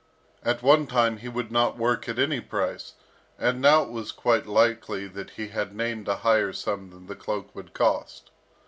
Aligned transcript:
At 0.41 0.63
one 0.63 0.87
time 0.87 1.17
he 1.17 1.29
would 1.29 1.51
not 1.51 1.77
work 1.77 2.09
at 2.09 2.17
any 2.17 2.39
price, 2.39 2.93
and 3.37 3.61
now 3.61 3.83
it 3.83 3.89
was 3.91 4.11
quite 4.11 4.47
likely 4.47 5.07
that 5.07 5.29
he 5.29 5.49
had 5.49 5.75
named 5.75 6.07
a 6.07 6.15
higher 6.15 6.53
sum 6.53 6.89
than 6.89 7.05
the 7.05 7.15
cloak 7.15 7.53
would 7.55 7.75
cost. 7.75 8.31